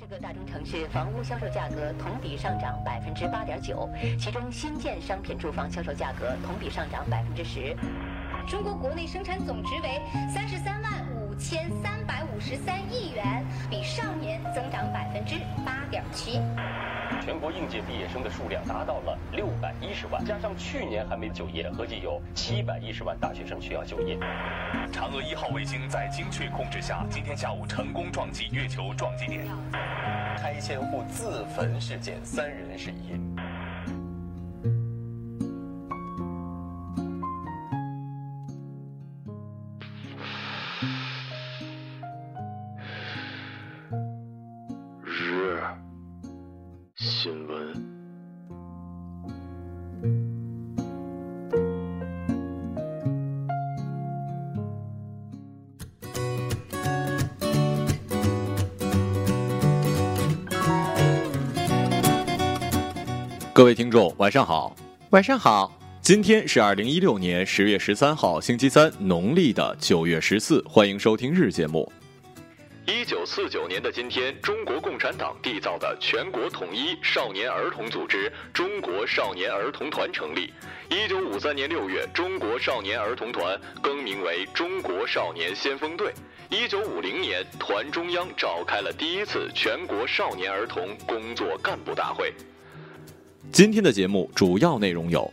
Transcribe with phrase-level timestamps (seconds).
[0.00, 3.86] 十个大中城市房屋销售价格同比上涨百分之八点九，
[4.18, 7.76] 其中新建商品住房销售价格同比上涨百分之十。
[8.48, 10.00] 中国国内生产总值为
[10.32, 15.34] 三十三万五千三百五十三亿元，比上年增长百分之
[15.66, 16.40] 八点七。
[17.24, 24.18] 全国应届毕业生的数量达到了六百一十万，加上去年还没就业，合计有七百一十万大学生需要就业。
[24.92, 29.44] 嫦娥一号卫星在精确控制下，今天下午成功撞击月球撞击点。
[30.38, 33.39] 拆迁户自焚事件，三人是疑。
[47.22, 47.58] 新闻。
[63.52, 64.74] 各位听众，晚上好。
[65.10, 70.64] 晚上好，今天是二零一六年十月十三号，星期三，农历的九月十四。
[70.66, 71.92] 欢迎收听日节目。
[72.90, 80.52] 一九四九年的今天，中国共产党缔造的全国统一少年儿童组织——中国少年儿童团成立。
[80.88, 86.12] 一九五三年六月，中国少年儿童团更名为中国少年先锋队。
[86.48, 92.34] 一九五零年，团中央召开了第一次全国少年儿童工作干部大会。
[93.52, 95.32] 今天的节目主要内容有：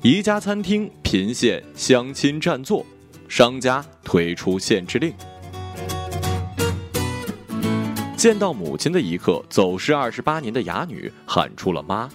[0.00, 2.86] 宜家餐厅频现相亲占座，
[3.30, 5.12] 商家推出限制令；
[8.16, 12.08] 见到母亲的一刻，走失二十八年的哑女喊出了妈；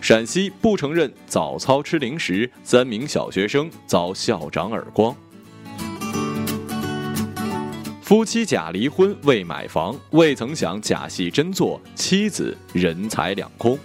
[0.00, 5.14] 陕西不承认早操吃零食，三名小学生遭校长耳光。
[8.02, 13.78] 夫妻假离婚为买房，未曾想假戏真做，妻子人财两空。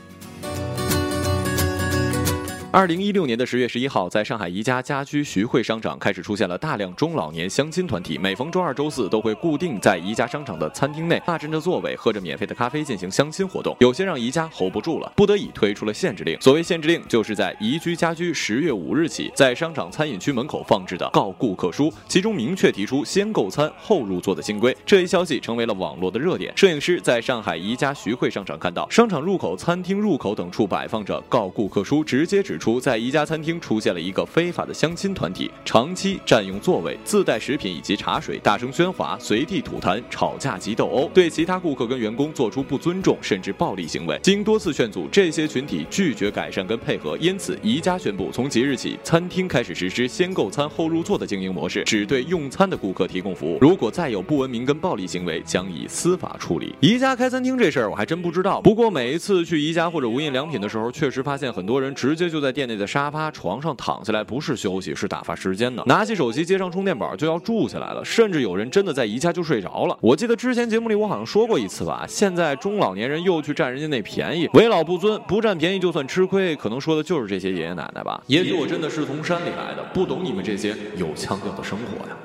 [2.69, 13.73] 二零一六年的十月十一号，在上海宜家家居徐汇商场开始出现了大量中老年相亲团体，每逢周二、周四都会固定在宜家商场的餐厅内霸占着座位，喝着免费的咖啡进行相亲活动。
[13.79, 16.37] 有些让宜家 hold 不住了，不得已推出了限制令。
[16.41, 24.75] 所谓限制令，就是在宜居家居十月五日起，在商场餐饮区门口放置的告顾客书，其中明确提出先购餐后入座的新规。
[24.85, 26.51] 这一消息成为了网络的热点。
[26.57, 32.79] 摄影师在上海宜家徐汇商场看到，商场入口、餐厅入口等处摆放着告顾客书，直接指出。
[32.79, 44.19] 在宜家餐厅出现了一个非法的相亲团体，长期占用座位，自带食品以及茶水，大声喧哗，随地吐痰，吵架及斗殴，对其他顾客跟员工做出不尊重甚至暴力行为。
[44.23, 53.57] 经多次劝阻，这些群体拒绝改善跟配合，因此宜家宣布，从即日起，餐厅开始实施先购餐后入座的经营模式，只对用餐的顾客提供服务。
[53.61, 56.75] 如果再有不文明跟暴力行为，将以司法处理。
[56.79, 65.83] 宜家开餐厅这事儿我还真不知道，不过每一次去宜家或者无印良品的时候，确实发现很多人直接就在在店内的沙发、床上躺下来，不是休息，是打发时间的。
[65.85, 69.97] 拿起手机接上充电宝就要住起来了，甚至有人真的在宜家就睡着了。
[69.99, 78.23] 我记得之前节目里我好像说过一次吧，现在中老年人又去占人家那便宜，为老不尊，不占便宜就算吃亏，可能说的就是这些爷爷奶奶吧。
[78.27, 82.15] 也许我真的是从山里来的，不懂你们这些有腔调的生活呀。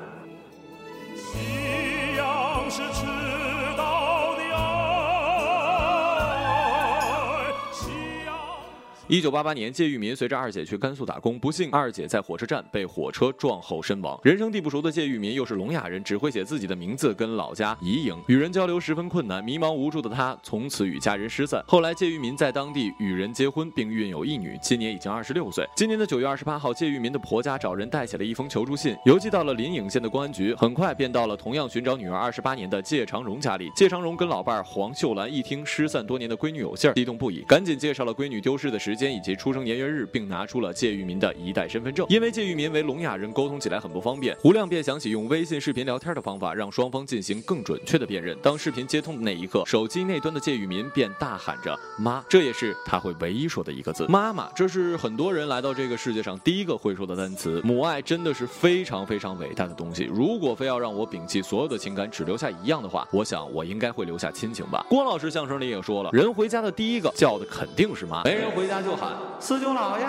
[9.13, 14.19] 一九八八年，谢玉民随着二姐去甘肃打工，不幸二姐在火车站被火车撞后身亡。
[14.23, 21.63] 人生地不熟的谢玉民又是聋哑人，只会写自己的名字跟老家宜营，与人交流十分困难，迷茫无助的他从此与家人失散。
[21.69, 25.69] 后来谢玉民在当地与人结婚，并育有一女，今年已经二十六岁。
[25.77, 33.71] 今年的九月二十八号，谢玉民的婆家找人代写了一封求助信，邮寄到了临颍县的公安局，很快便到了同样寻找女儿二十八年的谢长荣家里。
[33.77, 42.07] 谢长荣跟老伴儿黄秀兰一听失散多年的闺女有信儿，激动不已，赶紧介绍了闺女丢失的时间间以及出生年月日，并拿出了谢玉民的一代身份证。
[42.09, 48.39] 因为谢玉民为聋哑人，沟通起来很不方便，胡亮便想起用微信视频聊天的方法，让双方进行更准确的辨认。
[48.41, 54.49] 当视频接通的那一刻，手机那端的谢玉民便大喊着“妈”，这也是他会唯一说的一个字“妈妈”。
[54.55, 57.61] 这是很多人来到这个世界上第一个会说的单词。
[57.65, 60.05] 母爱真的是非常非常伟大的东西。
[60.05, 64.85] 如果非要让我摒弃所有的情感，只留下一样的话，我想我应该会留下亲情吧。
[64.89, 70.07] 郭老师相声里也说了，人回家的第一个叫的肯定是妈，没人回家就喊四舅姥爷。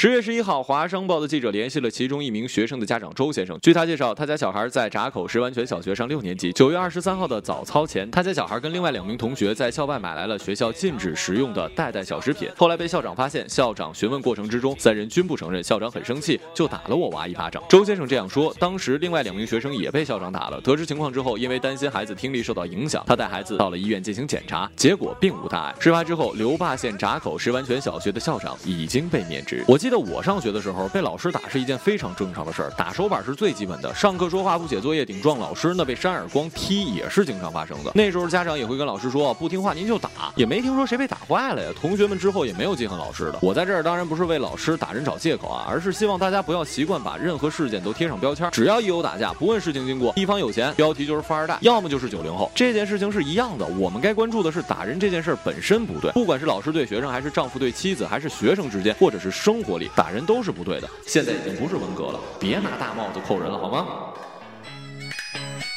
[0.00, 3.58] 十月十一号，华商报的记者联系了其中一名学生的家长周先生。
[3.60, 6.52] 据他介绍，他家小孩在闸口石湾泉小学上六年级。
[6.52, 12.48] 九月二十三号的早操前，他家小孩跟另外两名同学在校外买来了学校禁止食用的袋袋小食品。
[12.56, 15.60] 后来被校长发现，校长询问过程之中，三人均不承认。
[15.60, 17.60] 校长很生气，就打了我娃一巴掌。
[17.68, 18.54] 周先生这样说。
[18.60, 20.60] 当时另外两名学生也被校长打了。
[20.60, 25.74] 得知情况之后，因为担心孩子听力受到影响，他带孩子到了医院进行检查，结果并无大碍。
[25.80, 29.64] 事发之后，刘坝县闸口石湾泉小学的校长已经被免职。
[29.66, 33.94] 我记记得我上学的时候，被老师打是一件非常正常的事儿，打手板是最基本的。
[33.94, 37.90] 上课说话不写作业顶撞老师，那被扇耳光踢也是经常发生的。
[37.94, 41.70] 那时候家长也会跟老师说，不听话您就打，也没听说谁被打坏了呀。
[41.80, 43.38] 同学们之后也没有记恨老师的。
[43.40, 52.52] 我在这儿当然不是为老师打人找借口啊，而是希望大家不要习惯把任何事件都贴上标签，只要一有打架，不问事情经过，一方有钱，标题就是富二代，要么就是九零后。
[52.54, 60.88] 这件事情是一样的，我们该关注的是打人这件事本身不对，不管是老师对学生，还是丈夫对妻子，还是学生之间，或者是生活里，打人都是不对的。
[61.06, 63.86] 现在已经不是文革了，别拿大帽子扣人了，好吗？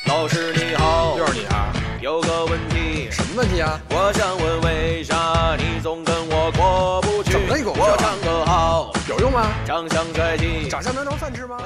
[0.08, 1.72] 老师你好，又是你啊！
[2.02, 3.80] 有个问题，什么问题啊？
[3.92, 6.04] 我想问为啥你总
[9.72, 11.58] 长相帅气，长相能当饭吃吗？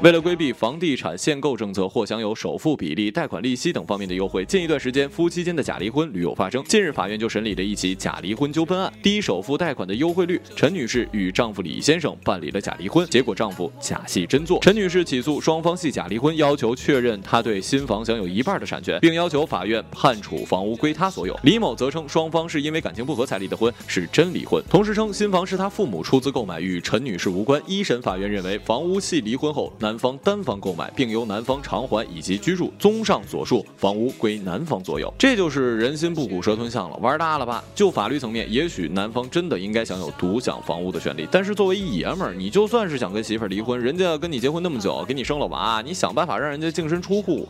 [0.00, 6.64] 为了规避房地产限购政策或享有首付比例、贷款利息等方面的优惠，近一段时间夫妻间的假离婚屡有发生。
[6.64, 8.90] 近日，法院就审理了一起假离婚纠纷案。
[9.02, 14.58] 低首付贷款的优惠率，陈女士与丈夫李先生办理了假离婚，结果丈夫假戏真做。
[14.62, 21.38] 陈女士起诉双方系假离婚，要求确认她对新房享有一半的产权，并要求法院判处房屋归她所有。
[21.42, 24.64] 李某则称双方是因为感情不和才离的婚，是真离婚。
[24.70, 27.49] 同时称新房是他父母出资购买，与陈女士无关。
[27.50, 32.72] 关一审法院认为房屋系离婚后男方单方购买，并由男方偿还以及居住。
[32.78, 35.12] 综上所述，房屋归男方所有。
[35.18, 37.64] 这就是人心不古蛇吞象了，玩大了吧？
[37.74, 41.26] 就法律层面，也许男方真的应该享有独享房屋的权利。
[41.28, 47.48] 但是作为一爷们儿，你就算是想跟媳妇儿离婚，人家跟你结婚那么久，给你生了娃，你想办法让人家净身出户，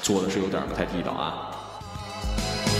[0.00, 1.50] 做的是有点不太地道啊。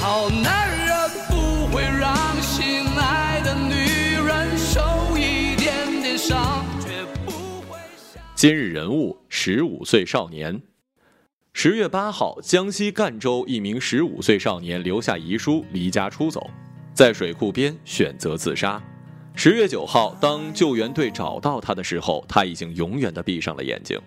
[0.01, 0.97] 好男人
[1.29, 3.90] 不会让心爱的女
[8.37, 10.63] 今日人物：十五岁少年。
[11.53, 16.49] 十月八号，江西赣州一名十五岁少年留下遗书，离家出走，
[16.95, 18.81] 在水库边选择自杀。
[19.35, 24.01] 十月九号，当救援队找到他的时候，他已经永远的闭上了眼睛。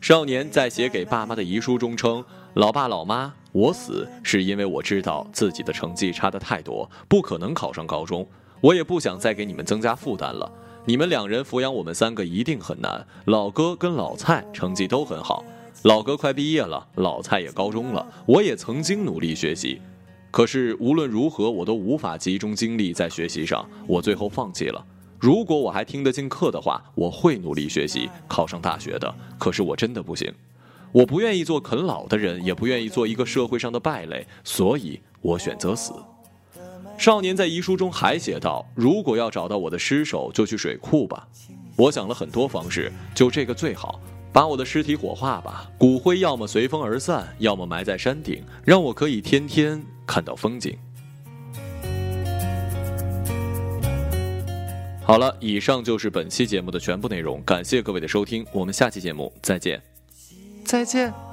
[0.00, 2.22] 少年在写给爸妈的遗书中称
[2.54, 8.28] ：“老爸老妈，我死是因为我知道自己的成绩差得太多，不可能考上高中，
[8.60, 10.52] 我也不想再给你们增加负担了。
[10.86, 13.06] 你们两人抚养我们三个一定很难。
[13.24, 15.42] 老哥跟老蔡成绩都很好，
[15.84, 19.80] 老哥快毕业了，老蔡也高中了，我也曾经努力学习，
[20.30, 24.84] 可是无论如何，我都无法集中精力在学习上，我最后放弃了。”
[25.18, 29.14] 如果我还听得进课的话，我会努力学习，考上大学的。
[29.38, 30.30] 可是我真的不行，
[30.92, 35.94] 我不愿意做啃老的人，也不愿意做一个社会上的败类，所以我选择死。
[36.96, 41.28] 少年在遗书中还写道：“如果要找到我的尸首，就去水库吧。
[41.76, 44.00] 我想了很多方式，就这个最好，
[44.32, 50.76] 把我的尸体火化吧，骨灰要么随风而散，要么埋在山顶，让我可以天天看到风景。”
[55.02, 59.82] 好了，以上就是本期节目的全部内容，感谢各位的收听，我们下期节目再见，
[60.64, 61.23] 再见。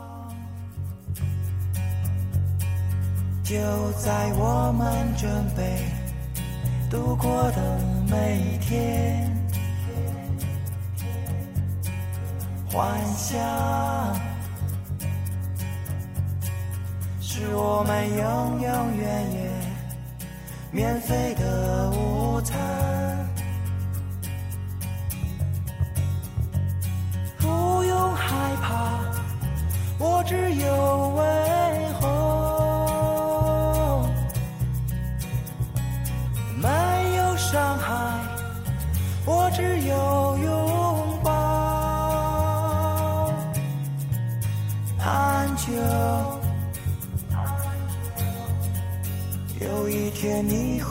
[3.51, 3.57] 就
[3.99, 5.83] 在我们准备
[6.89, 7.77] 度过的
[8.09, 9.29] 每一天，
[12.71, 13.37] 幻想
[17.19, 19.51] 是我们永永远远
[20.71, 22.57] 免费的午餐。
[27.37, 28.97] 不用害怕，
[29.99, 30.90] 我只有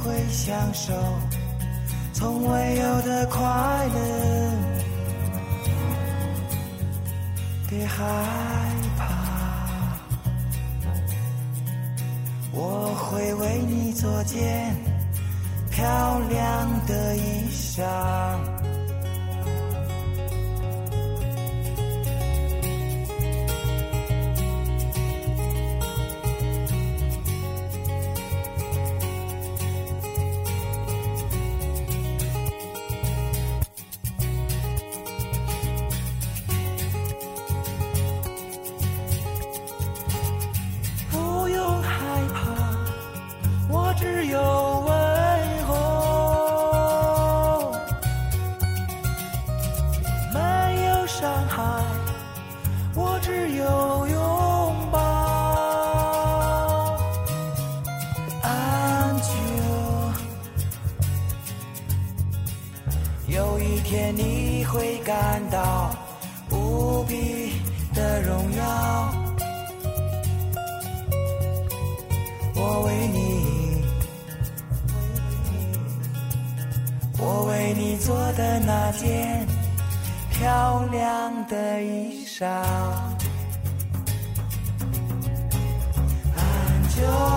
[0.01, 0.93] 会享受
[2.13, 3.41] 从未有的快
[3.95, 4.53] 乐。
[7.69, 8.05] 别害
[8.99, 9.05] 怕，
[12.53, 14.75] 我会为你做件
[15.71, 18.60] 漂亮的衣裳。
[79.01, 79.47] 件
[80.31, 82.45] 漂亮的衣裳。
[86.37, 87.30] 安久，